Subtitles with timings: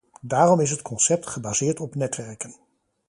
[0.21, 2.55] Daarom is het concept gebaseerd op netwerken.